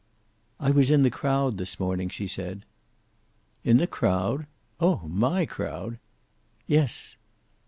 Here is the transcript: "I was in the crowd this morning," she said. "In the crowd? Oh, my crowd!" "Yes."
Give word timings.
"I 0.59 0.71
was 0.71 0.89
in 0.89 1.03
the 1.03 1.11
crowd 1.11 1.59
this 1.59 1.79
morning," 1.79 2.09
she 2.09 2.27
said. 2.27 2.65
"In 3.63 3.77
the 3.77 3.85
crowd? 3.85 4.47
Oh, 4.79 5.01
my 5.05 5.45
crowd!" 5.45 5.99
"Yes." 6.65 7.17